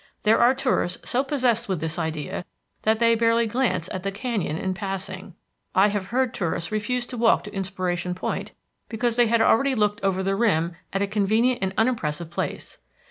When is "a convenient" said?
11.03-11.59